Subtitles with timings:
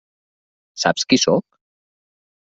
[0.85, 1.61] Saps qui sóc?